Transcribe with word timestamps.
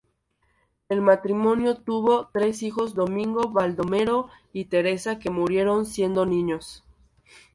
El 0.89 0.99
matrimonio 0.99 1.77
tuvo 1.77 2.29
tres 2.33 2.63
hijos 2.63 2.95
Domingo, 2.95 3.51
Baldomero 3.51 4.29
y 4.51 4.65
Teresa 4.65 5.19
que 5.19 5.29
murieron 5.29 5.85
siendo 5.85 6.25
niños. 6.25 6.83